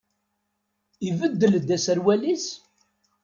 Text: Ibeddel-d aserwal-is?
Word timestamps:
Ibeddel-d 1.09 1.69
aserwal-is? 1.75 2.45